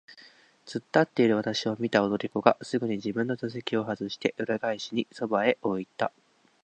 [0.65, 6.11] つっ立っているわたしを見た踊り子がすぐに自分の座布団をはずして、裏返しにそばへ置いた。